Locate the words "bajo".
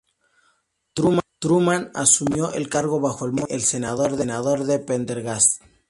2.99-3.27